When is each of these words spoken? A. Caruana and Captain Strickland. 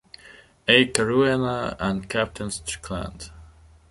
A. 0.67 0.87
Caruana 0.87 1.75
and 1.79 2.09
Captain 2.09 2.49
Strickland. 2.49 3.29